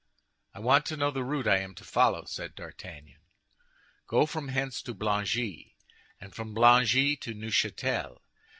"I 0.55 0.59
want 0.59 0.87
to 0.87 0.97
know 0.97 1.11
the 1.11 1.23
route 1.23 1.45
I 1.47 1.57
am 1.59 1.75
to 1.75 1.83
follow," 1.83 2.25
said 2.25 2.55
D'Artagnan. 2.55 3.19
"Go 4.07 4.25
from 4.25 4.47
hence 4.47 4.81
to 4.81 4.95
Blangy, 4.95 5.75
and 6.19 6.33
from 6.33 6.55
Blangy 6.55 7.15
to 7.19 7.35
Neufchâtel. 7.35 8.17